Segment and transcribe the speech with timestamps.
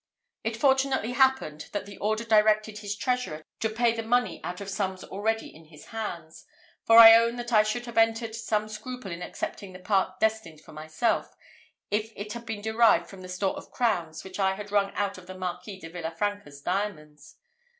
[0.43, 4.67] It fortunately happened, that the order directed his treasurer to pay the money out of
[4.67, 6.47] sums already in his hands;
[6.83, 10.61] for I own that I should have entertained some scruple in accepting the part destined
[10.61, 11.35] for myself,
[11.91, 15.19] if it had been derived from the store of crowns which I had wrung out
[15.19, 17.35] of the Marquis de Villa Franca's diamonds.